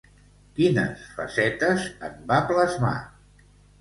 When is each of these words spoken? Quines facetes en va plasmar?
Quines 0.59 1.03
facetes 1.19 1.85
en 2.09 2.17
va 2.33 2.39
plasmar? 2.53 2.95